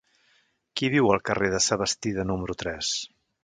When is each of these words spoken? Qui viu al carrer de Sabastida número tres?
Qui 0.81 0.89
viu 0.93 1.11
al 1.17 1.21
carrer 1.29 1.51
de 1.57 1.61
Sabastida 1.67 2.29
número 2.33 2.61
tres? 2.65 2.95